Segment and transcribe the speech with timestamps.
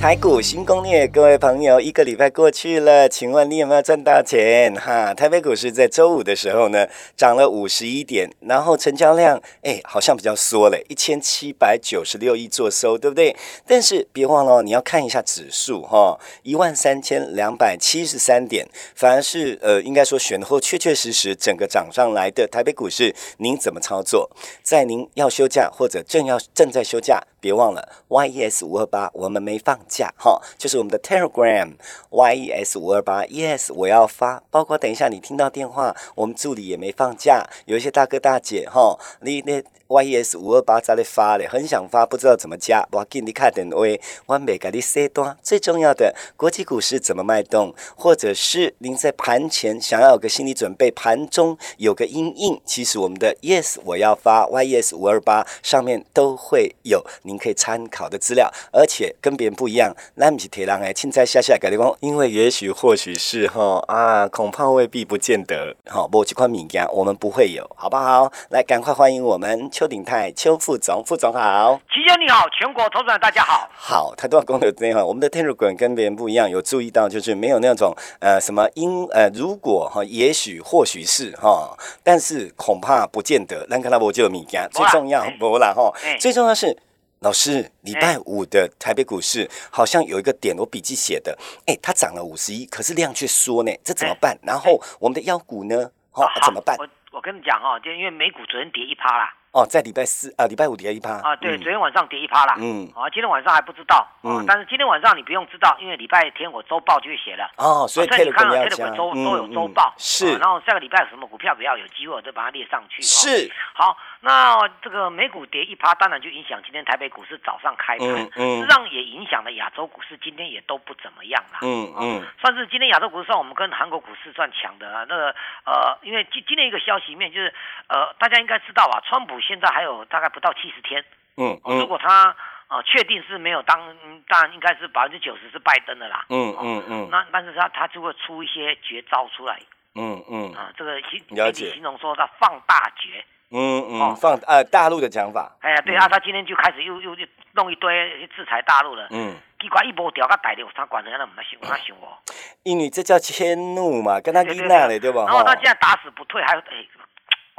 [0.00, 4.74] 台股新攻略，各位朋友，一个礼拜过去了，请问你有没有赚到钱？
[4.74, 13.36] 哈，台北股市在周五的时候呢，涨了五十一点，然后成交量，哎，好像比较缩了，一千七百九十六亿做收，对不对？
[13.66, 24.30] 但是别忘了，你要看一下指数哈，一万三千两百七十三点，反而是呃，应该说选后确确实实整个涨上来的台北股市，您怎么操作？
[24.62, 29.80] 在您要休假或者正要正在休假，别忘了 YES 五二八，我们没放。
[29.88, 31.72] 假哈，就是我们的 Telegram
[32.10, 39.62] Y E S 五二八 Yes，我要发，包括等一下你听到电话，我们助理也没放假，有一些大哥大姐哈，你那。
[39.98, 42.86] Yes 五二八在那发嘞，很想发，不知道怎么加。
[42.92, 45.36] 我给你看点位，我没给你塞单。
[45.42, 59.94] 最重要的，国际股市怎么脉动，或者是您在盘前想要有个心理准备，盘中有个阴影，其实我们的 yes 我要发 yes 五二八上面都会有您可以参考的资料，而且跟别人不一样。
[60.14, 65.74] 那不是铁狼哎，现在下下改的光，因为也许或许是哈啊，恐怕未必不见得。
[65.86, 68.30] 好，某几款物件我们不会有，好不好？
[68.50, 69.68] 来，赶快欢迎我们。
[69.80, 75.02] 邱鼎泰，邱副总，副总好，齐兄你好，全国投资人大家好，好，他都要公的电话。
[75.02, 83.66] 我们的天入滚跟别人不一样，有注意到就是没有那种呃什么因呃如果哈，也许或许是哈，但是恐怕不见得。
[83.70, 86.76] 兰克拉伯就有米家，最重要不啦哈，最重要是
[87.20, 94.38] 老师礼拜五的台北股市好像有一个点，我笔记写的，哎，它涨了五十一，可是量却缩呢，这怎么办？
[94.42, 96.76] 然后我们的腰股呢，哈，怎么办？
[96.78, 99.36] 我我跟你讲哈，就因为美股昨天跌一趴啦。
[99.52, 101.10] 哦，在礼拜四啊，礼拜五跌一趴。
[101.26, 102.54] 啊，对，昨天晚上跌一趴啦。
[102.58, 107.50] 嗯，啊，今天晚上还不知道，嗯，但是今天晚上你不用知道，因为礼拜天我周报就会写了。
[107.56, 113.02] 哦，所以你看到这个周都有周报，是，然后下个礼拜有什么股票比较有机会，我就把它列上去。
[113.02, 121.58] 是，好，那这个美股跌一趴，当然就影响今天台北股市早上开盘，实际上也影响了亚洲股市，今天也都不怎么样啦。
[121.62, 125.04] 嗯嗯，算是今天亚洲股市算我们跟韩国股市算强的啊。
[125.08, 125.34] 那个
[125.66, 127.52] 呃，因为今今天一个消息面就是
[127.88, 130.20] 呃，大家应该知道啊，川普现在还有大。
[130.20, 131.02] 概不到七十天，
[131.38, 132.36] 嗯，如果他
[132.68, 133.80] 啊确定是没有当，
[134.28, 139.58] 当然应该是百分之九十是拜登的啦，嗯嗯嗯，那但是他他就会出一些绝招出来，
[139.94, 140.52] 嗯嗯。
[140.52, 152.22] 啊，这个形媒体形容说他放大绝，嗯嗯，放呃大陆的讲法，哎呀对啊，他今天就开始又又又弄一堆制裁大陆了，嗯，奇怪一波掉个大的，他管人家那么想，那想我，
[152.64, 155.24] 因为这叫迁怒嘛，跟他一样的对吧？
[155.26, 156.84] 然后他现在打死不退，还哎。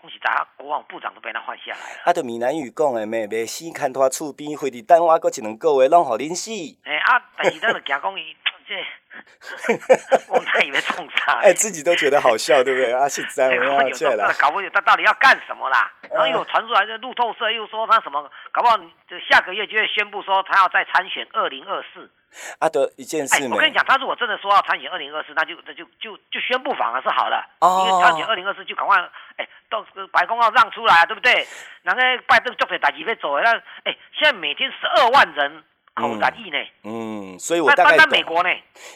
[0.02, 2.02] 恭喜大家，国防部长都被他换下来了。
[2.06, 6.50] 啊，就闽南语讲的咩，未死看拖厝边，回伫等我搁一两个月，拢互恁死。
[6.84, 8.36] 哎啊，但是咱就惊讲伊
[8.68, 8.76] 这，
[10.34, 11.34] 我们还以为冲啥？
[11.46, 12.92] 哎，自己都觉得好笑，对不对？
[12.92, 15.92] 啊，是这样，我有这搞不懂他到底要干什么啦？
[16.10, 22.10] 然后又传出来，这路透社又说他什么，搞不好就下个月就会宣布说他要再参选二零二四。
[22.60, 23.44] 啊，得一件事。
[23.52, 28.98] 我跟你讲，他如果真的说要参选二零二四，那就那就就就宣布反而是好的，因为参选二零二四就赶快，
[29.38, 31.46] 哎，到白宫要让出来，对不对？
[31.84, 33.52] 那个拜登做的打击被走，那
[33.84, 36.58] 哎，现在每天十二万人口打疫呢。
[36.84, 38.50] 嗯，所以我大概那美国呢？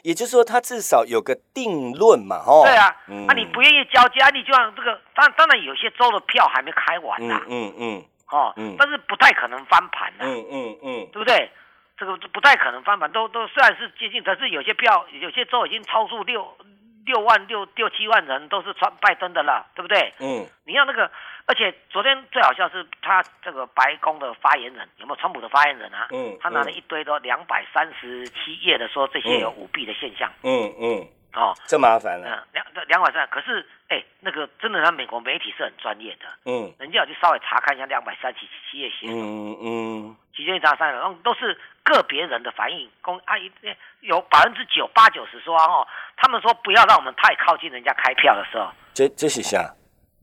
[0.04, 2.64] 也就是说，他至少有个定论嘛，哦。
[2.66, 2.88] 对啊，
[3.28, 7.42] 啊，你不愿意交接，你就让这个，当当然有些州的票还没开完呐。
[7.48, 8.06] 嗯嗯。
[8.32, 10.26] 哦，但是不太可能翻盘的。
[10.26, 11.50] 嗯嗯嗯，对不对？
[11.98, 16.58] 这个不太可能翻盘，都都虽然是接近，可是有些票，有些州已经超出六
[17.06, 20.14] 六万六六七万人都是川拜登的了，对不对？
[20.20, 20.46] 嗯。
[20.66, 21.10] 你要那个，
[21.46, 26.08] 而且昨天最好笑是他这个白宫的发言人，有没有川普的发言人啊？
[26.12, 26.38] 嗯。
[26.42, 30.32] 他拿了一堆都两百三十七页的说这些有舞弊的现象。
[30.44, 31.08] 嗯嗯。
[31.36, 32.46] 哦，这麻烦了。
[32.54, 36.26] 两两百三，可是哎，那个真的，他美国媒体是很专业的。
[36.46, 36.74] 嗯。
[36.80, 39.14] 人家有去稍微查看一下两百三七七页写的。
[39.14, 40.16] 嗯嗯。
[40.36, 41.60] 几千查三了，都是。
[41.86, 43.52] 个别人的反应，公阿姨
[44.00, 45.88] 有百分之九八九十说哦，
[46.18, 49.72] 他们说不要让我们太靠近人家开票的时候，这这是啥？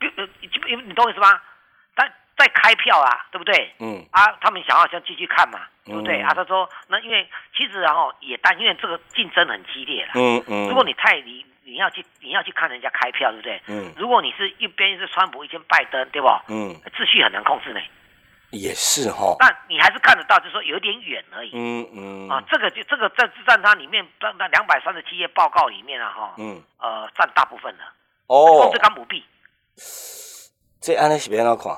[0.00, 1.40] 你，你懂我意思吗？
[2.36, 3.72] 在在开票啊，对不对？
[3.78, 4.04] 嗯。
[4.10, 6.20] 啊，他们想要先继续看嘛，对不对？
[6.20, 10.12] 啊，他说那因为其实然后也但，因为这个竞争很激烈了。
[10.14, 10.68] 嗯嗯。
[10.68, 11.44] 如果你太离。
[11.64, 13.62] 你你要去你要去看人家开票，对不对？
[13.68, 13.92] 嗯。
[13.96, 16.28] 如果你是一边是川普，一边拜登，对不？
[16.48, 16.74] 嗯。
[16.92, 17.80] 秩序很难控制呢。
[18.50, 19.36] 也是哈。
[19.38, 21.52] 但你还是看得到，就是说有点远而已。
[21.54, 22.28] 嗯嗯。
[22.28, 26.34] 啊，这个就这个在占它里面那那两百三十七页报告里面啊，哈。
[26.36, 26.60] 嗯。
[26.78, 27.84] 呃，占大部分的。
[28.26, 28.68] 哦。
[28.72, 29.24] 这干母币。
[30.80, 31.72] 这安尼是边哪看？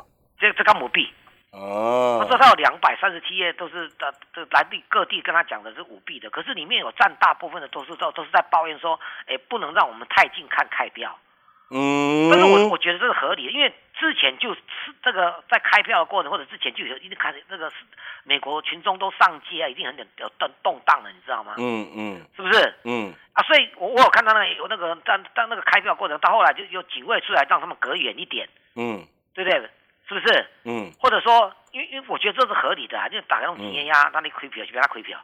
[0.45, 1.11] 这这干母币。
[1.53, 11.17] 哦，他说他有两百三十七页，都是的，这来地各地跟他讲的是舞弊的，可是里面有占大部分的都是都都是在抱怨说，哎，不能让我们太近看开票。
[11.71, 14.61] 嗯，但是我我觉得这是合理的，因为之前就是
[15.03, 17.73] 这个在开票的过程或者之前就有一定开始这个
[18.25, 21.55] 美国群众都上街啊，一定很有动动荡了，你知道吗？
[21.59, 22.75] 嗯嗯，是不是？
[22.83, 28.49] 嗯啊，所以我我有看到那个有那个在在那个开票过程，到后来就有警卫出来让他们隔远一点。
[28.75, 29.71] 嗯，对不对？
[30.09, 30.47] 是不是？
[30.65, 35.19] 嗯，或者说，因为因为我觉得这是合理的啊，就打那种体验压，让你亏票就别他亏票，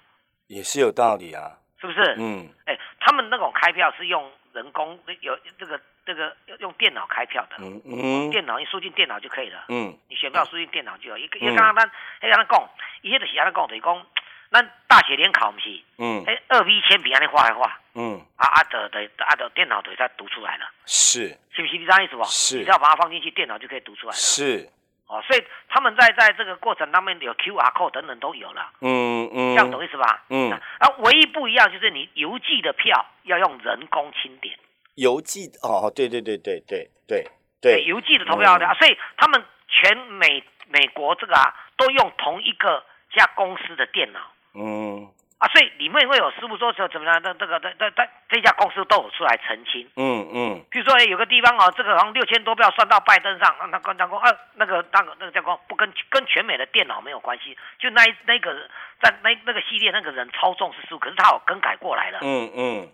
[0.47, 2.17] 也是有道理啊，是不是？
[2.19, 11.19] 嗯，哎，他们那种开票是用人工，有这个这个用电脑开票的，嗯嗯，电脑你输进电脑就可以了，嗯，你选票输进电脑就有。
[11.19, 11.85] 一一刚刚他，
[12.21, 12.71] 哎，刚刚讲，
[13.03, 14.06] 伊迄就是安尼讲，就是讲，
[14.50, 21.79] 咱大学联考不是，嗯，哎，二 B 铅笔安尼画来画，嗯，啊啊的的啊的电脑就在读出来了，是，是不是？
[21.79, 22.25] 你这样意思不？
[22.25, 24.69] 是，你只要把它放进去，电脑就可以读出来了，是。
[25.06, 30.23] 哦，所以他们在在这个过程当中有 Q R code 等等都有了，嗯嗯，这样懂意思吧？
[30.29, 34.56] 嗯，啊，唯一不一样就是你邮寄的票要用人工清点，
[34.94, 37.26] 邮寄哦，对对对对对对
[37.61, 44.20] 对，邮寄的投票的，所以他们全美美国这个啊都用同一个家公司的电脑，
[44.55, 45.08] 嗯。
[45.41, 47.19] 啊，所以里面会有师傅说说怎么样？
[47.23, 49.88] 那这个这这这这家公司都有出来澄清。
[49.97, 50.64] 嗯嗯。
[50.70, 58.69] 比如说，有个地方哦，这个好像六千多票算到拜登上，那那讲过，啊，那个那个那个叫讲不跟跟全美的电脑没有关系，就那那个
[59.00, 62.19] 在那那个系列那个人操纵是师傅，可是他有更改过来了。
[62.20, 62.88] 嗯嗯。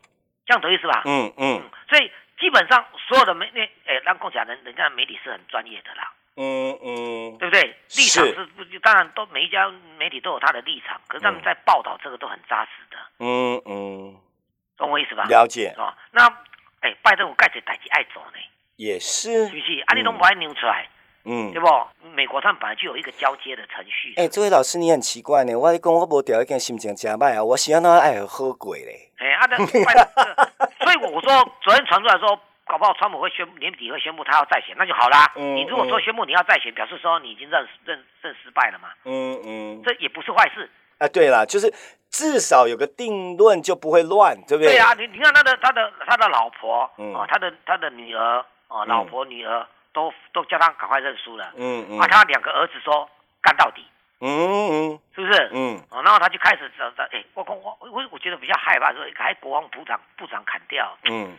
[0.47, 1.03] 这样懂意思吧？
[1.05, 1.63] 嗯嗯。
[1.91, 6.13] 所以基本上所有的媒那哎，让共享人人家媒体是很专业的啦。
[6.37, 7.63] 嗯嗯，对不对？
[7.97, 9.69] 立场是不当然都每一家
[9.99, 12.97] 媒体都有他的立场，可是他们在报道这个都很扎实的。
[13.19, 14.17] 嗯嗯，
[14.77, 15.25] 懂我意思吧？
[15.25, 15.75] 了解。
[15.79, 16.27] 啊，那
[16.81, 18.39] 哎，拜登有盖些代志爱走呢？
[18.77, 19.83] 也是，是不是？
[19.87, 20.87] 阿你都不爱扭出来，
[21.25, 21.67] 嗯，对不？
[22.15, 24.13] 美国他们本来就有一个交接的程序。
[24.17, 29.11] 哎，这位老师你很奇怪呢，我讲我无调一件心情加歹啊，我喜欢那爱喝鬼嘞。
[29.17, 29.57] 哎，阿德，
[30.85, 32.39] 所以我说昨天传出来说。
[32.67, 35.33] 搞不好川普会宣布年底会宣布他要再选，那就好啦。
[35.37, 38.89] 你如果说宣布你要再选，表示说你已经认认认失败了嘛。
[39.05, 40.69] 嗯嗯，这也不是坏事。
[40.99, 41.73] 啊，对了，就是
[42.11, 44.73] 至少有个定论，就不会乱，对不对？
[44.73, 46.83] 对啊，你你看他的他的他的老婆
[47.15, 51.53] 啊，他的他的女儿啊，老婆女儿都都叫他赶快认输了。
[51.57, 53.09] 嗯嗯，啊，他两个儿子说
[53.41, 53.87] 干到底。
[54.19, 55.51] 嗯嗯，是不是？
[55.53, 60.99] 嗯，哦，然后他就开始找找，哎，我我我我觉得比较害怕，说还国防部长部长砍掉。
[61.05, 61.37] 嗯。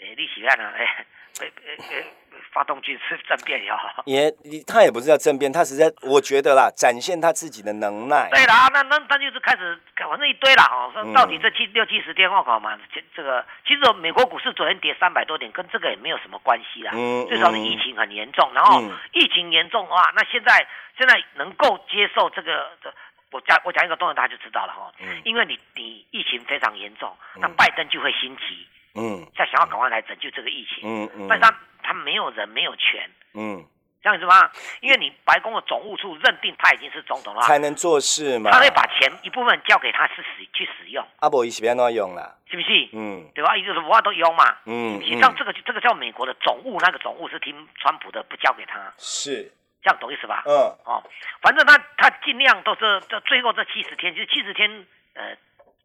[0.00, 0.64] 诶，你喜欢呢？
[0.76, 1.04] 哎，
[1.40, 2.06] 诶诶诶，
[2.52, 4.02] 发动军事政变也好。
[4.06, 4.30] 也，
[4.66, 8.28] 他也不是叫政变，他是在，我觉得啦，展现他自己的能耐。
[8.30, 16.92] 对啦，那那他就是开始，反正一堆啦，哦，说到底这七六七十天后搞嘛，这这个其实美国股市昨天跌三百多点，跟这个也没有什么关系啦。
[16.94, 18.80] 嗯最少是疫情很严重，然后
[19.12, 20.64] 疫情严重的话，那现在
[20.96, 22.94] 现在能够接受这个，这
[23.32, 24.92] 我讲我讲一个动作，大家就知道了哈。
[25.00, 25.20] 嗯。
[25.24, 28.64] 因为你你疫情非常严重，那拜登就会心急。
[28.94, 33.64] 嗯，在想要赶快来拯救这个疫情，嗯嗯，但是他他没有人没有权，嗯，
[34.02, 34.50] 这样子吗？
[34.80, 42.88] 因为你白宫的总务处认定他已经是总统了，才能做事嘛，他会把钱一部分交给他是使去使用，阿伯伊是边乱用啦，是不是？
[42.92, 43.56] 嗯，对吧？
[43.56, 49.52] 意思是话都用嘛，嗯，实际上这个这个叫美国的总务，那个总务是听川普的，不交给他，是。
[49.80, 50.42] 这样懂意思吧？
[50.44, 50.52] 嗯，
[50.84, 51.02] 哦，
[51.40, 55.36] 反正他他尽量都是这最后这七十天，就是七十天，呃。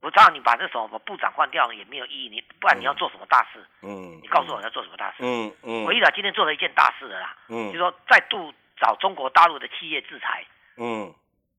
[0.03, 3.65] 我知道你把这什么部长换掉了也没有意义，你不然你要做什么大事？
[3.81, 5.15] 嗯，你告诉我要做什么大事？
[5.19, 10.43] 嗯嗯，我一了今天做了一件大事的啦，嗯，就说再度找中国大陆的企业制裁，
[10.75, 11.13] 嗯，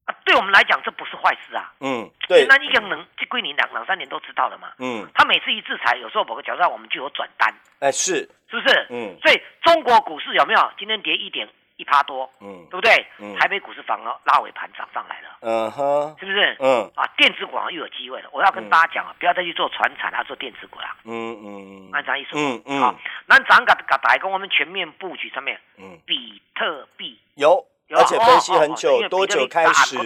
[0.05, 8.87] 啊，对我们来讲这不是坏事啊，嗯，对，那一个能这归你两两三年都知道了嘛，嗯，他每次一制裁，有时候某个角度上我们就有转单，哎，是是不是？
[8.91, 11.49] 嗯，所以中国股市有没有今天跌一点？
[11.77, 13.07] 一趴多，嗯，对不对？
[13.19, 16.57] 嗯，台北股市反而拉尾盘涨上来了，嗯哼，是不是？
[16.61, 18.29] 嗯，啊，电子股又有机会了。
[18.33, 20.97] 我要跟大家讲啊，不要再去做船产，要做电子股啦。
[21.05, 22.31] 嗯嗯，按啥意思？
[22.35, 22.95] 嗯嗯，好，
[23.27, 29.99] 那咱个个打工，我们全面布局上面，嗯，比特币有，而且分析很久，多久开始？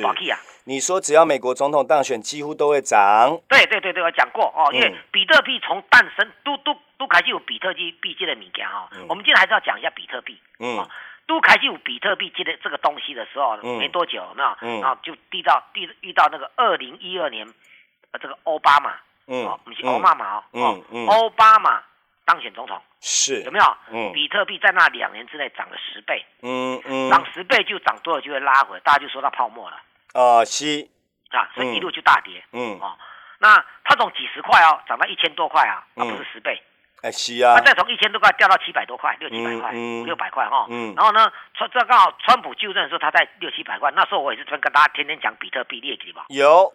[0.65, 3.39] 你说只要美国总统当选，几乎都会涨。
[3.49, 8.89] 对对对对，我讲过哦，因为比特币从诞生都都都开始有比特币币界的物件哈。
[9.09, 10.87] 我们今天还是要讲一下比特币，嗯。
[11.29, 14.81] 都开始有比特币这个这个东西的时候，没多久，有没有？
[14.81, 17.47] 然后就遇到遇遇到那个二零一二年，
[18.11, 18.95] 呃，这个奥巴马，
[19.27, 21.83] 嗯，不是奥巴马哦，嗯嗯，奥巴马
[22.25, 23.43] 当选总统，是。
[23.43, 23.77] 有没有？
[23.91, 29.77] 嗯，比特币在那两年之内涨了十倍，嗯嗯，涨十倍就涨多了就会拉回，大家就说它泡沫了。
[30.15, 30.89] 啊，是。
[31.29, 32.43] 啊，所以一路就大跌。
[32.53, 32.81] 嗯。
[32.81, 32.97] 哦，
[33.39, 36.63] 那它从几十块哦，涨到一千多块啊，啊不是十倍。
[37.03, 37.57] 哎，是啊。
[37.57, 40.67] 它再从一千多块掉到七百多块，六七百块，六百块哈。
[40.69, 40.95] 嗯。
[40.97, 46.27] 然后呢，川这刚好川普就任的时候，他在六七百块，那时候我也是跟跟大家天天讲比特币业绩吧。
[46.29, 46.73] 有。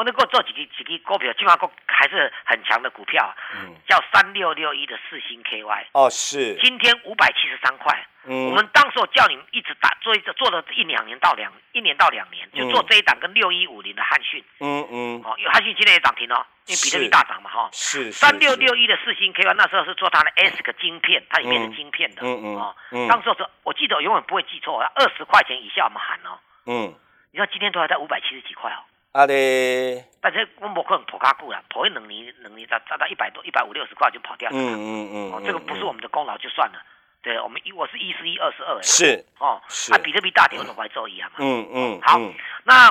[0.00, 5.84] 我能够做几个几个股票，起码股还是很强的股票，嗯，叫三六六一的四星 KY。
[5.92, 6.56] 哦，是。
[6.62, 8.06] 今天五百七十三块。
[8.24, 8.46] 嗯。
[8.48, 14.42] 我们当时我叫你们一直打做一做了一两年到两一年到两年，就做这一档跟六一五零的汉讯。
[14.60, 15.22] 嗯嗯。
[15.22, 17.68] 哦，汉讯今天也涨停了，因为比特币大涨嘛，哈。
[17.70, 18.10] 是。
[18.10, 22.22] 三六六一的四星 KY 那时候是做它的 S 个晶片，它里面是晶片的。
[22.22, 22.56] 嗯嗯。
[22.56, 22.74] 哦。
[23.06, 26.40] 当时是，我记得我永远不会记错，二十块钱以下我们喊哦。
[26.64, 26.94] 嗯。
[27.32, 28.80] 你知道今天都还在五百七十几块哦。
[29.12, 30.04] 啊嘞！
[30.20, 34.56] 但是我不可能跑卡股了，跑一两年，两年涨涨到一百多、一百五六十块就跑掉了。
[34.56, 36.80] 嗯嗯嗯，哦，这个不是我们的功劳就算了。
[37.20, 38.80] 对，我们一我是一十一二十二。
[38.82, 39.60] 是哦，
[39.92, 41.38] 啊，比特币大跌，我怎么会做一样嘛？
[41.40, 42.20] 嗯嗯，好，
[42.62, 42.88] 那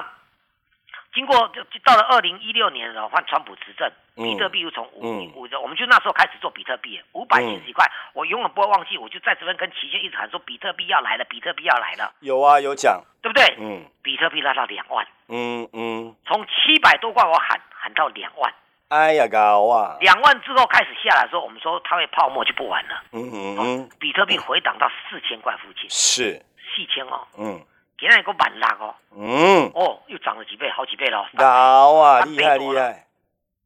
[1.14, 12.14] 经过就到了二零一六年的时候换川普执政，比特币又从五五我们就那时候开始做比特币，五百七十几块，我永远不会忘记，我就在这边跟齐轩一直喊说比特币要来了，比特币要来了。
[12.20, 13.56] 有啊，有讲，对不对？
[13.58, 15.08] 嗯，比特币拉到两万。
[15.32, 15.89] 嗯嗯，
[16.30, 18.54] 从七百多块我喊喊到两万，
[18.90, 19.98] 哎呀高啊！
[20.00, 23.02] 两万之后开始下来的时候，我们说它会泡沫就不玩了。
[23.14, 27.26] 嗯嗯嗯，比特币回档到四千块附近，是四千哦。
[27.36, 27.60] 嗯，
[27.98, 28.94] 今天一个满拉哦。
[29.18, 31.28] 嗯，哦，又涨了几倍，好几倍了。
[31.36, 33.08] 高啊，厉害厉害，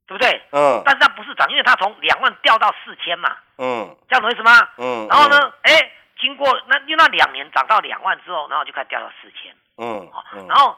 [0.08, 0.42] 对不对？
[0.54, 3.36] 嗯，但是它不是涨，因为它从两万掉到四千嘛。
[3.58, 4.70] 嗯，这样懂意思吗？
[4.78, 9.54] 嗯，然后呢，哎，经过那因为那两年涨到两万之后，然后就开始掉到四千。
[9.76, 10.78] 嗯，好，然后。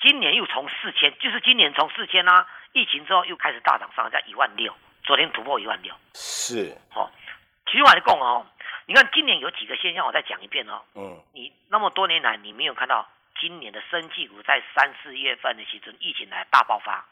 [0.00, 7.10] 今年又从四千，就是今年从四千啊，疫情之后又开始大涨上在一万六，昨天突破一万六，是，哦，
[7.66, 8.46] 其实我来讲哦，
[8.86, 13.08] 你看今年有几个现象，我再讲一遍哦，嗯，你那么多年来你没有看到
[13.40, 17.06] 今年的生技股在三四月份的时候疫情来大爆发，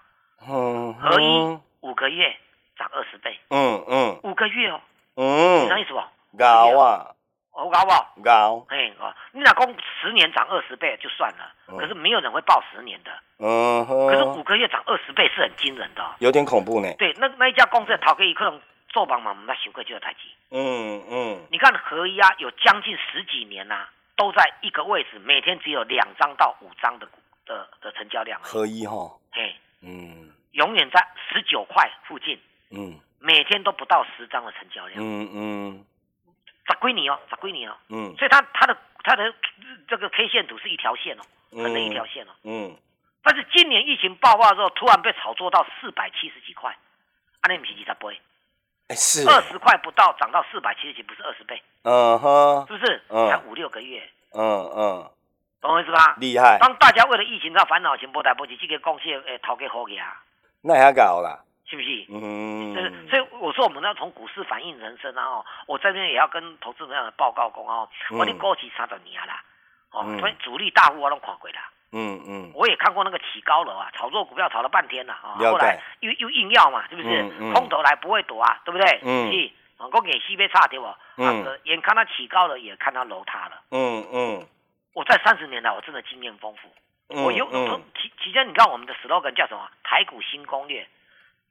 [0.47, 2.37] 嗯，合一五个月
[2.77, 4.81] 涨二十倍，嗯嗯，五个月哦，
[5.17, 6.03] 嗯，啥意思不？
[6.37, 7.15] 高啊。
[7.53, 8.23] 哦，高不？
[8.23, 8.67] 高。
[8.69, 13.11] 嘿，哦，你老公十年涨二十倍就算了，可是没有人会报十年的。
[13.39, 14.09] 嗯哼。
[14.09, 16.03] 可是五个月涨二十倍是很惊人的。
[16.21, 16.91] 有点恐怖呢。
[16.99, 20.21] 对，那那一家公司逃给一克隆做帮忙，那小贵就有台积。
[20.51, 21.47] 嗯嗯。
[21.51, 27.07] 你看合一啊，有将近十几年呐，都在一个位置，每天只有两张到五张的
[27.45, 28.41] 的的成交量。
[28.43, 29.11] 合一哈。
[29.31, 29.55] 嘿。
[29.83, 30.33] 嗯。
[30.53, 32.41] 永远在十九块附近。
[32.71, 32.99] 嗯。
[33.19, 34.99] 每天都不到十张的成交量。
[34.99, 35.85] 嗯嗯。
[36.66, 37.19] 咋归你哦？
[37.31, 37.76] 咋归你哦？
[37.88, 39.35] 嗯，所以它它的它的
[39.88, 42.31] 这个 K 线图是一条线哦，横的一条线哦。
[42.45, 42.76] 嗯，
[43.23, 46.76] 但是今年疫情爆发之后，突然被炒作到四百七十几块，
[47.40, 48.21] 阿那米奇才不会，
[48.88, 51.62] 哎是二十块不到涨到四百七十几，不是二十倍？
[51.83, 53.02] 嗯哼，是不是？
[53.09, 54.09] 才五六个月。
[54.35, 55.11] 嗯嗯，
[55.61, 56.16] 懂我意思吧？
[56.19, 56.59] 厉害。
[56.59, 60.16] 当大家为了疫情在烦恼前，波台波起，这个贡献诶，投给好呀。
[60.62, 61.45] 那还搞了？
[61.73, 62.05] 是不是？
[62.11, 65.25] 嗯，所以我说我们要从股市反映人生啊！
[65.25, 69.43] 哦，我这边也要跟投资朋友报告讲哦，我的过去三十年啦，
[69.91, 71.71] 哦，所以主力大户我都看过啦。
[71.93, 77.23] 嗯嗯，我也看过那个起高楼啊，炒作股票炒了半天了啊，后来又又硬要嘛，是不是？
[77.55, 79.00] 空头来不会躲啊，对不对？
[79.02, 80.95] 嗯，是，我给西边差对不？
[81.17, 83.62] 嗯，眼看它起高了，也看它楼塌了。
[83.71, 84.47] 嗯嗯，
[84.93, 86.69] 我在三十年来，我真的经验丰富。
[87.09, 87.47] 我有，
[87.95, 89.67] 其其实你看我们的 slogan 叫什么？
[89.83, 90.87] 台股新攻略。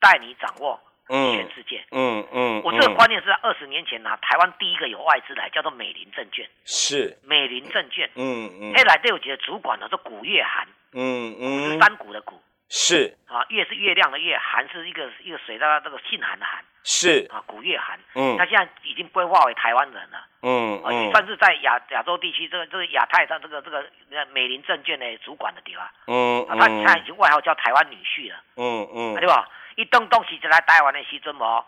[0.02, 0.78] 带你掌握
[1.08, 1.86] 全世界。
[1.92, 6.46] 嗯嗯，我这个观念是在二十年前拿台湾第一个有外资来，叫做美林证券。
[6.66, 8.10] 是美林证券。
[8.16, 10.68] 嗯嗯，黑来对我觉得主管呢，是古月涵。
[10.94, 12.42] 嗯嗯，是山谷的谷。
[12.70, 16.64] 是啊，月是月亮的月，涵是一个一个水的这个姓韩的韩。
[16.84, 18.00] 是啊，古月涵。
[18.16, 20.26] 嗯，他现在已经规划为台湾人了。
[20.42, 23.86] 嗯嗯，算是在亚亚洲地区，这个这个亚太上这个这个
[24.32, 25.86] 美林证券的主管的地方。
[26.08, 28.38] 嗯嗯，他现在已经外号叫台湾女婿了。
[28.56, 29.50] 嗯嗯，对吧？
[29.76, 31.66] 一动东西就来台湾的西尊哦，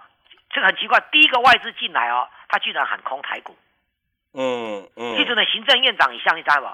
[0.49, 3.57] 这个很奇怪，第一个外资进来哦，他居然喊空台股。
[4.33, 5.15] 嗯嗯。
[5.15, 6.67] 记住呢，行政院长你相信他不？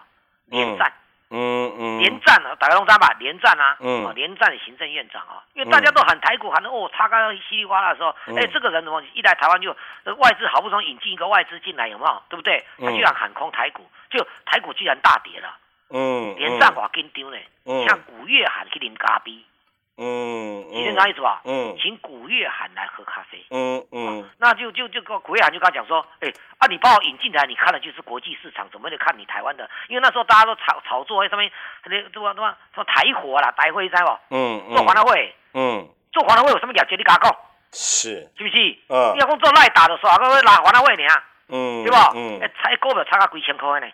[0.45, 0.93] 连战。
[1.29, 1.99] 嗯嗯。
[1.99, 3.77] 连战啊，打个龙章吧，连战啊。
[3.79, 4.13] 嗯。
[4.15, 9.75] 连战的行政院长啊，因为大家都喊台股，喊的哦，他刚刚稀里哗啦的时候，哎，这个人怎么一来台湾就
[10.17, 12.23] 外资好不容易引进一个外资进来，有没有？
[12.29, 12.65] 对不对？
[12.79, 15.57] 他居然喊空台股，就台股居然大跌了。
[15.89, 16.35] 嗯。
[16.37, 17.37] 连战话跟丢呢，
[17.87, 19.43] 像古月喊去啉咖啡。
[20.01, 21.41] 嗯，你听啥意思吧？
[21.43, 23.45] 嗯，请古月涵来喝咖啡。
[23.51, 29.69] 嗯嗯，那就就就古月涵就跟他讲说，哎啊，你把我引进来，你看的就是国际市场，怎么会看你台湾的？
[29.89, 31.51] 因为那时候大家都炒炒作，上面
[31.83, 32.57] 那对吧对吧？
[32.73, 34.09] 说台火啦，台会在不？
[34.29, 36.95] 嗯嗯，做黄大会，嗯，做黄大会有什么了解？
[36.95, 37.35] 你跟他讲。
[37.71, 38.79] 是，是不是？
[38.87, 41.03] 嗯，你要讲做赖打的时候，还会拉还他位呢？
[41.49, 42.11] 嗯，对吧？
[42.15, 43.87] 嗯，才股票差个几千块呢？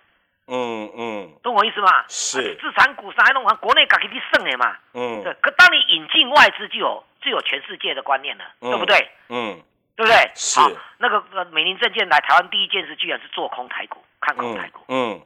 [0.48, 2.06] 嗯嗯，懂我意思吗？
[2.08, 4.78] 是，资产股啥弄，国内搞给你省的嘛。
[4.94, 5.34] 嗯，对。
[5.42, 9.10] 可当你引进外资，就有就有全世界的观念了，对不对？
[9.30, 9.60] 嗯，
[9.96, 10.32] 对不对？
[10.36, 10.60] 是。
[11.00, 14.82] 那个呃，美林证券来台湾第一件事，居然是做空台股，看空台股。
[14.88, 15.20] 嗯。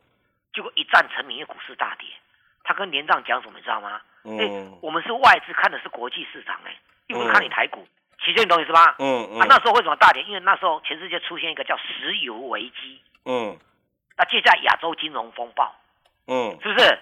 [0.53, 2.07] 结果一战成名，股市大跌。
[2.63, 3.99] 他跟连长讲什么，你知道吗？
[4.23, 4.77] 嗯。
[4.81, 6.73] 我们是外资看的是国际市场，哎，
[7.07, 7.85] 又不是看你台股。
[8.23, 8.95] 其实你懂意思吧？
[8.99, 9.41] 嗯嗯。
[9.41, 10.23] 啊，那时候为什么大跌？
[10.23, 13.01] 因为那时候全世界出现一个叫石油危机。
[13.25, 13.57] 嗯。
[14.19, 15.73] 那接下来亚洲金融风暴。
[16.27, 16.59] 嗯。
[16.61, 16.99] 是不是？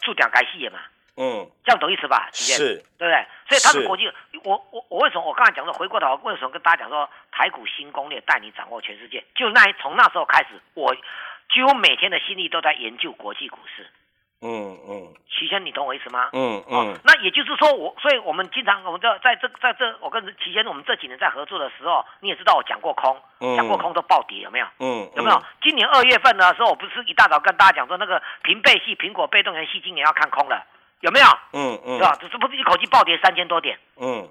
[0.00, 0.80] 触点该戏嘛。
[1.16, 1.48] 嗯。
[1.64, 2.28] 这样懂意思吧？
[2.32, 2.82] 是。
[2.98, 3.26] 对不对？
[3.48, 4.12] 所以它是国际。
[4.42, 9.24] 我我我为什么我刚才讲说回过头为什么跟大家讲说台股新攻略带你掌握全世界？
[9.36, 10.94] 就那从那时候开始，我
[11.52, 13.86] 几乎每天的心力都在研究国际股市。
[14.40, 16.30] 嗯嗯，齐先，你懂我意思吗？
[16.32, 23.20] 嗯嗯，那也就是说，我所以我们经常，我们在在这在这，我跟齐先，我们这几年在合作的时候，你也知道我讲过空，
[23.56, 24.66] 讲过空都暴跌，有没有？
[24.78, 25.42] 嗯，有没有？
[25.60, 30.64] 今年二月份的时候，我不是一大早跟大家讲说，那个平背系苹果被动元系今年要看空了，
[31.00, 31.26] 有没有？
[31.52, 32.16] 嗯嗯，对吧？
[32.20, 33.76] 这是不是一口气暴跌三千多点？
[33.96, 34.28] 嗯，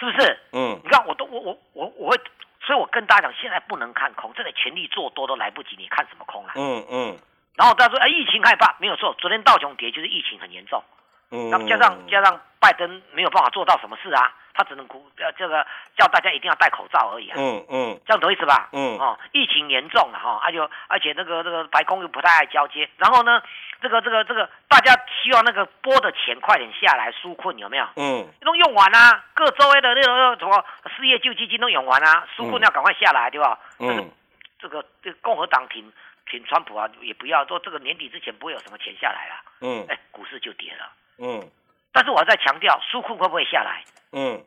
[0.00, 0.38] 是不是？
[0.52, 2.16] 嗯，你看，我都我我我我会，
[2.64, 6.54] 所以我跟大家讲，现在不能看空，这个全力做多都来不及，你看什么空啊？
[6.56, 7.18] 嗯嗯。
[7.56, 9.14] 然后他说：“哎，疫情害怕，没有错。
[9.18, 10.82] 昨天道琼跌就是疫情很严重，
[11.30, 15.64] 嗯，那么加上加上拜登没有办法做到什么事啊，他只能鼓呃这个
[15.96, 18.68] 叫大家一定要戴口罩而已啊，嗯嗯，这样懂意思吧？
[18.72, 20.58] 嗯哦，疫情严重了哈，而且
[20.88, 23.40] 而且那个那个白宫又不太爱交接，然后呢，
[23.80, 24.92] 这个这个这个大家
[25.22, 27.86] 希望那个拨的钱快点下来纾困有没有？
[27.94, 30.64] 嗯，都用完啊，各周围的那个什么
[30.96, 33.60] 失业救济金都用完啊，纾困要赶快下来对吧？
[33.78, 34.10] 嗯，
[34.58, 35.92] 这个这个共和党挺。”
[36.30, 39.42] 挺川普啊，也不要说这个年底之前不会有什么钱下来了。
[39.60, 40.92] 嗯，哎，股市就跌了。
[41.18, 41.50] 嗯，
[41.92, 43.84] 但是我在强调，纾困会不会下来？
[44.12, 44.44] 嗯，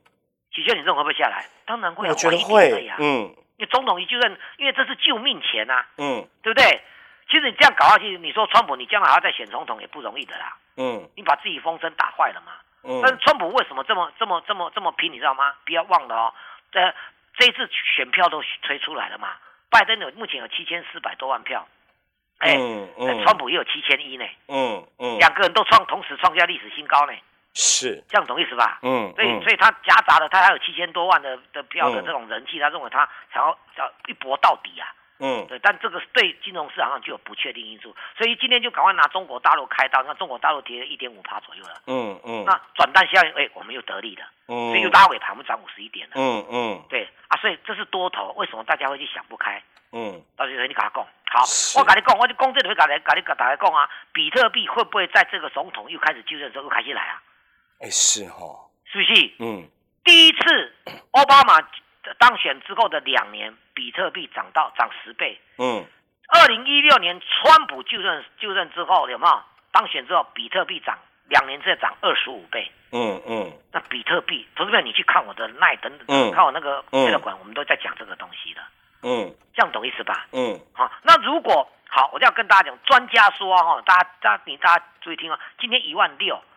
[0.52, 1.46] 许先你认为会不会下来？
[1.66, 2.96] 当然会，我觉得会呀。
[3.00, 5.86] 嗯，因为总统一就任，因为这是救命钱呐。
[5.98, 6.82] 嗯，对不对？
[7.30, 10.58] 其实你这样搞下去，你说川普，你将来还要再选总统也不容易的啦。
[10.78, 12.54] 嗯，你把自己风声打坏了嘛。
[12.84, 15.12] 嗯，但是川普为什么这么这么这么这么拼？
[15.12, 15.54] 你知道吗？
[15.66, 16.34] 不要忘了哦，
[16.72, 16.94] 这
[17.38, 19.36] 这一次选票都推出来了嘛。
[19.70, 21.68] 拜登有目前有七千四百多万票，
[22.40, 22.56] 哎，
[23.24, 27.14] 川普也有七千一呢，嗯嗯，两个人都创同时创下历史新高呢，
[27.54, 28.04] 是。
[28.08, 28.80] 这样懂意思吧？
[28.84, 34.86] 嗯，所以所以他夹杂了他还有七千多万的的票的这种人气，他认为他想要要一搏到底啊，
[35.20, 44.24] 嗯，对，但这个对金融市场上就有不确定因素，所以今天就赶快拿中国大陆开刀，那中国大陆跌了一点五趴左右了，嗯嗯，那转单效应，哎，我们又得利了。
[44.50, 46.14] 嗯所以又拉尾盘，我们涨五十一点了。
[46.16, 49.62] 嗯嗯，对啊，所以这是多头，为什么大家会去想不开？
[49.92, 51.44] 嗯，到时候你跟他讲，好，
[51.80, 57.22] 我跟你讲，我就公正的会跟你跟你跟大家讲啊，比特币会不会在这个总统又开始就任之后又开始来啊？
[57.80, 59.34] 哎，是哈，是不是？
[59.40, 59.68] 嗯，
[60.06, 60.74] 第一次
[61.12, 61.60] 奥巴马
[62.20, 65.40] 当选之后的两年，比特币涨到涨十倍。
[65.58, 65.86] 嗯，
[66.30, 69.42] 二零一六年川普就任就任之后，有没有
[69.72, 70.98] 当选之后，比特币涨？
[71.30, 78.62] 两年之内涨二十五倍，嗯嗯，那比特币，投资者你去看我的奈等，嗯，看我那个资料馆，我们都在讲这个东西的，
[79.04, 80.26] 嗯，这样懂意思吧？
[80.32, 86.42] 嗯，好，那如果好，我就要跟大家讲，专家说哈，大家大家你大家注意听啊，今天一万六，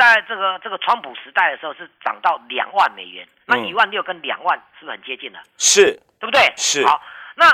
[0.00, 5.38] 在这个这个川普时代的时候是涨到两万美元，那一万六跟两万是不是很接近的？
[5.58, 6.40] 是，对不对？
[6.56, 7.02] 是，好，
[7.34, 7.46] 那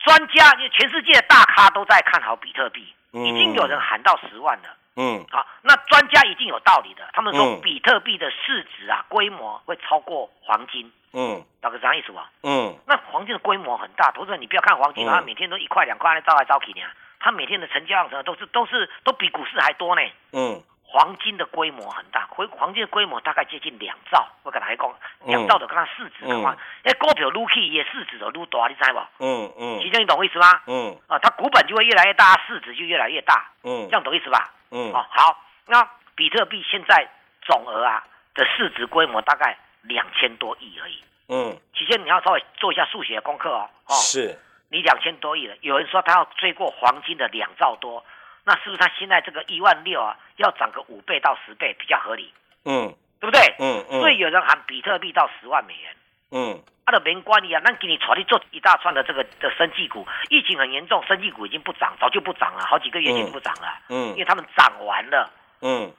[0.00, 4.76] 专家，因为全世界的大咖都在看好比特币，已经有人喊到十万了。
[4.96, 7.08] 嗯，好，那专家一定有道理的。
[7.14, 10.92] 他们说比特币的市值啊，规模会超过黄金。
[11.14, 12.30] 嗯，大概啥意思吧？
[12.42, 16.80] 嗯，那黄金的规模很大，投资人你不要看黄金，它每天都一块两块，招来招去呢。
[17.18, 20.02] 它每天的成交量什么都是都是都比股市还多呢。
[20.32, 24.28] 嗯，黄金的规模很大，黄黄金的规模大概接近两兆。
[24.42, 28.98] 我跟大家讲，两兆的跟它市值的话，那股票撸起也市值都撸大，你知不？
[29.24, 30.60] 嗯嗯，其实你懂我意思吗？
[30.66, 33.50] 嗯，啊，它股本就会越来越大，市值就越来越大。
[33.64, 34.52] 嗯，这样懂意思吧？
[34.70, 37.08] 嗯，哦，好，那比特币现在
[37.40, 41.02] 总额啊的市值规模大概两千多亿而已。
[41.28, 43.70] 嗯，其实你要稍微做一下数学功课哦。
[43.86, 48.04] 哦，是，你两千多亿了，有人说他要追过黄金的两兆多，
[48.44, 52.32] 那是不是他现在这个一万六啊，要涨个五倍到十倍比较合理？
[52.64, 53.40] 嗯，对不对？
[53.58, 54.00] 嗯嗯。
[54.00, 55.96] 所以有人喊比特币到十万美元。
[56.30, 56.62] 嗯。
[56.84, 63.78] 他的没关系啊，那给你炒你做一大串的这个的生技股，疫情很严重，生技股已经不涨，早就不涨了，好几个月前就不涨了。
[63.88, 65.30] 嗯，因为他们涨完了。
[65.60, 65.92] 嗯，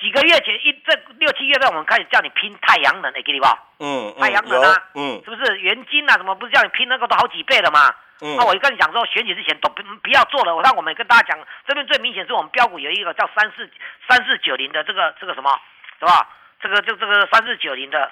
[0.00, 3.62] 几个月前一这六七月份，我们开始叫你拼太阳能，哎，给你吧。
[3.78, 6.14] 嗯，太阳能啊，嗯，是不是元金啊？
[6.16, 7.94] 什么不是叫你拼那个都好几倍了吗？
[8.20, 10.54] 嗯，那我就跟你讲说，选举之前都不不要做了。
[10.54, 13.70] 我让我们跟大家讲，这边最明显是我们标股有一个叫三四
[14.08, 15.58] 三四九零的这个这个什么，
[15.98, 16.28] 是吧？
[16.60, 18.10] 这个就这个三四九零的。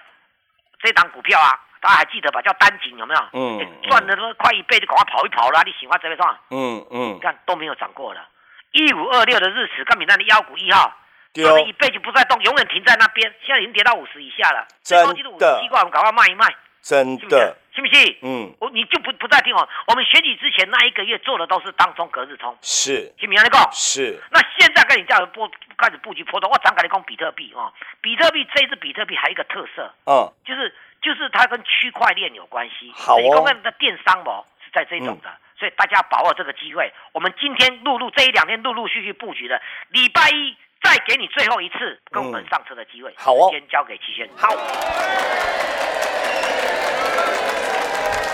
[0.85, 2.43] 这档股票啊，大家还记得吧？
[2.43, 3.21] 叫丹井有没有？
[3.35, 5.63] 嗯，赚的都快一倍，就赶快跑一跑了。
[5.65, 6.37] 你喜欢这边上？
[6.51, 8.29] 嗯嗯，看都没有涨过了。
[8.73, 10.93] 一五二六的日史，跟比那的妖股一号，
[11.35, 13.33] 赚了一倍就不再动，永远停在那边。
[13.47, 16.53] 现在已经跌到五十以下了，最高纪录五十七块，我们赶快卖一卖。
[16.83, 18.19] 真的，信不信？
[18.23, 19.67] 嗯，我你就不不再听哦。
[19.87, 23.45] 我们选举之前那一个月做的都是当中隔日冲，是，信不信？
[23.45, 24.21] 你讲是。
[24.31, 27.73] 那现在跟你这样布开始布局波动，我讲给你讲比特币哦。
[28.01, 32.93] 比特币这一支比特币还有一个特色，嗯，就是就是它跟区块链有关系。
[32.95, 33.37] 好哦。
[33.37, 36.93] 公的电商哦是在这种的，所以大家把握这个机会。
[37.13, 43.15] 我们今天陆陆这一两天陆陆续续布局的，礼拜一再给你最后一次跟我们上车的机会。
[43.17, 43.49] 好哦。
[43.51, 44.37] 先交给齐先生。
[44.37, 44.55] 好。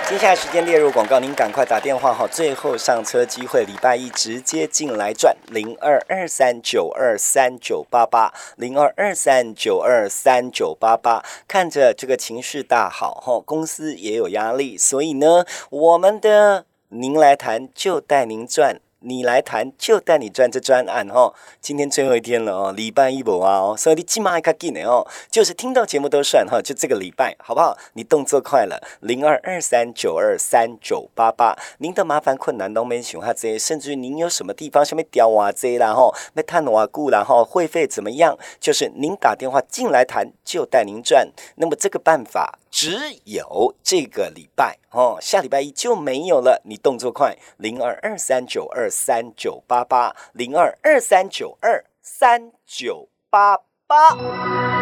[0.08, 18.80] 接下来时间列入广告，您赶快打电话哈，最后上车机会，礼拜一直接进来赚零二二三九二三九八八零二二三九二三九八八，看着这个情绪大好哈，公司也有压力，所以呢，我们的您来谈就带您赚。
[19.00, 21.32] 你来谈，就带你赚这专案哦。
[21.60, 25.06] 今天最后一天了哦，礼拜一不啊哦，所以你起码还卡紧的哦。
[25.30, 27.78] 就是听到节目都算哈，就这个礼拜好不好？
[27.92, 31.56] 你动作快了，零二二三九二三九八八。
[31.78, 38.36] 您的麻烦困难都没想哈这，甚至于您有什么地方下面屌啊这啦吼，没探瓦固然后会费怎么样？
[38.58, 41.28] 就是您打电话进来谈，就带您赚。
[41.54, 42.58] 那么这个办法。
[42.70, 46.62] 只有这个礼拜哦，下礼拜一就没有了。
[46.64, 54.77] 你动作快，零二二三九二三九八八，零二二三九二三九八八。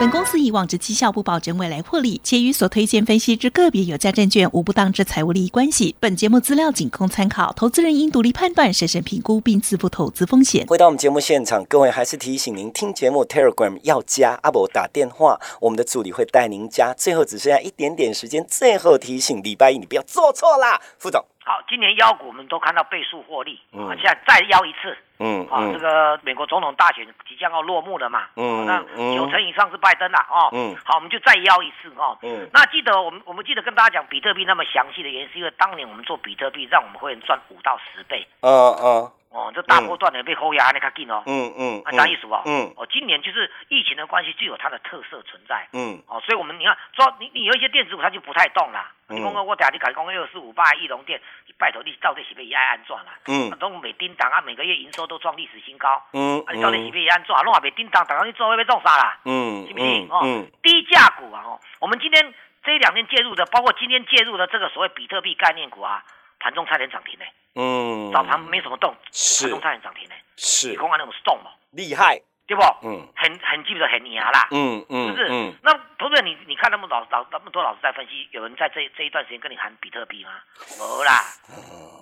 [0.00, 5.94] 本公司以往之绩效不保证未来获利，且与所推荐分析之个别有价证券无不当之财务利益关系。
[6.00, 10.66] 本节目资料仅供参考，投资人应独立判断、审慎评估并自负投资风险。
[10.66, 16.92] 回到我们节目现场，各位还是提醒您，听节目 Telegram 要加阿伯打电话，我们的助理会带您加。
[16.92, 21.24] 最后只剩下一点点时间，最后提醒，礼拜一你不要做错啦，副总。
[21.44, 28.82] 好，今年妖股我们都看到倍数获利，啊，现在再妖一次，嗯，啊，这个美国总统大选即将要落幕了嘛，嗯，那
[29.14, 38.50] 九成以上是拜登了，哦，嗯，好，我们就再妖一次，哦，嗯，那记得我们我们记得跟大家讲比特币那么详细的原因，是因为当年我们做比特币，让我们会员赚五到十倍，嗯
[38.82, 39.10] 嗯。
[39.34, 41.20] 哦，这大波段的被后压，你看紧哦。
[41.26, 42.34] 嗯嗯，啊啥意思不？
[42.46, 45.66] 嗯，哦，今年就是疫情的关系，具有它的特色存在。
[45.72, 48.86] 嗯，哦，所以我们你看，说你你有一些电子股，它就不太动了。
[49.08, 51.20] 你讲我等下你改讲二四五八翼龙电，
[51.58, 53.18] 拜托你到底是不是爱安怎啦？
[53.26, 56.00] 嗯，都每叮当啊，每个月营收都创历史新高。
[56.12, 57.34] 嗯，啊，你到底是不是安怎？
[57.44, 59.18] 弄啊，别叮当，等到你做会被撞杀啦？
[59.24, 60.08] 嗯，信不信？
[60.08, 66.04] 哦，低价股啊，哦，我们今天这两天介入的，包括今天介入的这个所谓比特币概念股啊，
[66.44, 67.24] 盘中差点涨停呢。
[67.56, 72.62] 嗯，早盘没什么动，是，中差点涨停呢，是，你看那种动嘛，厉害，对不？
[72.82, 75.28] 嗯，很很基本很牙啦，嗯嗯，是不是？
[75.30, 80.32] 嗯，那同学你你看那么老老那么多老师在分析，有人在这这一段时间跟你喊比特币吗？
[80.78, 81.22] 没啦，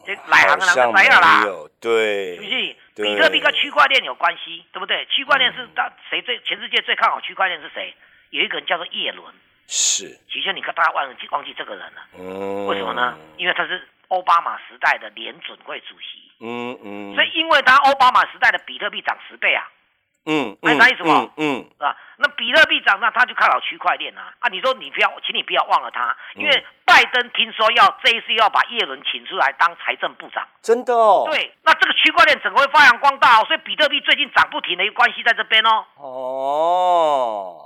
[0.04, 1.44] 这来行的人没有啦，
[1.80, 2.76] 对，是不是？
[2.96, 5.06] 比特币跟区块链有关系，对不对？
[5.06, 7.94] 区块链是大谁最全世界最看好区块链是谁？
[8.30, 9.32] 有一个人叫做叶伦，
[9.68, 13.16] 是，其实你看大家忘记忘记这个人了，嗯，为什么呢？
[13.36, 13.86] 因为他是。
[14.12, 19.64] 奥巴马时代的联准会主席，嗯嗯，所以因为他奥巴马时代的比特币涨十倍啊，
[20.26, 21.08] 嗯，明啥意思不？
[21.38, 21.96] 嗯，是吧？
[22.18, 24.34] 那比特币涨，那他就看好区块链啊。
[24.40, 31.26] 啊，你说你不要，请你不要忘了他，因为拜登听说要这一次要把耶伦请出来当财政部长，真的哦？
[31.32, 33.46] 对，那这个区块链整个会发扬光大哦。
[33.46, 35.86] 所以比特币最近涨不停的一个关系在这边哦。
[35.96, 37.56] 哦，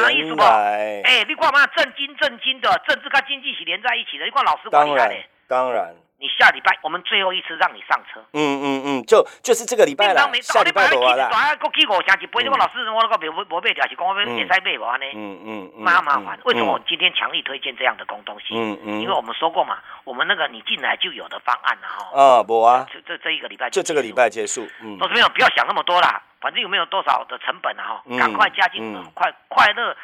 [0.00, 0.42] 啥意思不？
[0.42, 5.14] 哎，你看嘛，正经正经的政治跟经济是连在一起的，你看老师管厉害的。
[5.50, 8.20] 当然，你下礼拜我们最后一次让你上车。
[8.32, 10.30] 嗯嗯嗯，就就是这个礼拜了。
[10.40, 11.28] 下礼拜多啦。
[11.28, 15.06] 大个几五成一杯，这个老师我那个没没没买掉，是讲我们也在买无安尼。
[15.12, 15.82] 嗯嗯嗯。
[15.82, 18.54] 麻麻烦，为什么我今天强力推荐这样的公东西？
[18.54, 19.00] 嗯嗯。
[19.00, 22.10] 因为我们说过嘛，我们那个你进来就有的方案了哈。
[22.14, 22.86] 啊，不啊。
[22.92, 24.68] 这这这一个礼拜就这个礼拜结束。
[24.82, 24.96] 嗯。
[24.98, 27.82] 都是没有，不要想那么多啦，反正有没有多少的成本啊？
[28.06, 29.96] 哈，赶快加进，快快乐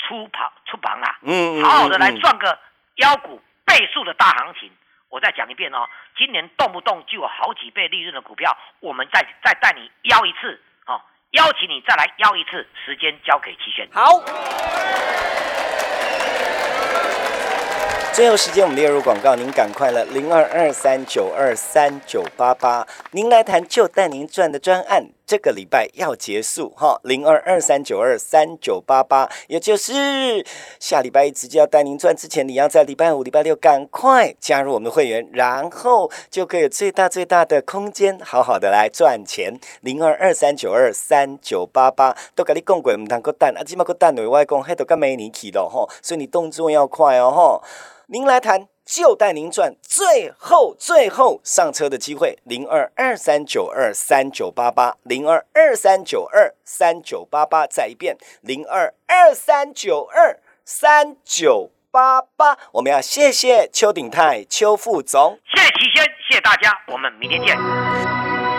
[0.00, 1.18] 出跑出榜啦。
[1.22, 1.62] 嗯嗯。
[1.62, 2.58] 好好的来赚个
[2.96, 4.68] 腰股倍数的大行情。
[5.10, 13.88] 我再讲一遍哦，今年动不动就有好几倍利润的股票，我们再再带你邀一次，哦，邀请你再来邀一次，时间交给齐轩。
[13.90, 14.20] 好，
[18.12, 25.17] 最后时间我们列入广告，您赶快了，零二二三九二三九八八，您来谈就带您赚的专案。
[25.28, 29.92] 这个礼拜要结束哈，零二二三九二三九八八，也就是
[30.80, 39.60] 下礼拜一直接要带您赚之前，你要在礼拜五、礼拜六赶快加入我们的会员，然后就可以有最大最大的空间，好好的来赚钱。
[39.82, 47.62] 零二二三九二三九八八，都跟你讲过，唔通个蛋，啊，起码个蛋对外讲，迄都跟没你去咯吼，所以你动作要快哦吼。
[48.06, 48.66] 您来谈。
[48.88, 62.56] 就带您赚最后最后上车的机会，零二二三九二三九八八，零二二三九二三九八八，再一遍，零二二三九二三九八八。
[62.72, 68.17] 我们要谢谢邱鼎泰邱副总，谢谢齐轩，谢谢大家，我们明天见。